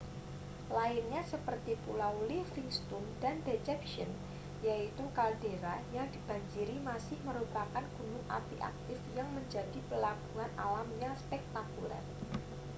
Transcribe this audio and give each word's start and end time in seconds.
lainnya 0.77 1.21
seperti 1.33 1.73
pulau 1.85 2.15
livingston 2.31 3.05
dan 3.23 3.35
deception 3.47 4.09
yaitu 4.67 5.05
kaldera 5.17 5.75
yang 5.95 6.07
dibanjiri 6.15 6.77
masih 6.89 7.17
merupakan 7.27 7.85
gunung 8.01 8.25
api 8.37 8.55
aktif 8.71 8.97
yang 9.17 9.29
menjadi 9.37 9.77
pelabuhan 9.93 10.49
alam 10.65 10.89
yang 11.03 11.13
spektakuler 11.23 12.01